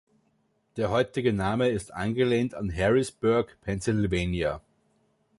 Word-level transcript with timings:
Der 0.77 0.89
heutige 0.89 1.31
Name 1.31 1.69
ist 1.69 1.93
angelehnt 1.93 2.55
an 2.55 2.75
Harrisburg, 2.75 3.55
Pennsylvania. 3.61 4.59